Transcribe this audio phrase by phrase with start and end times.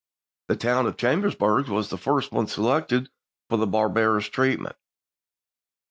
[0.47, 3.11] The town of Chamber sburg was the first one selected
[3.51, 4.75] for that barbarous treatment.